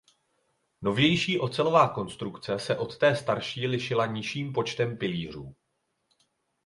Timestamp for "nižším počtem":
4.05-4.97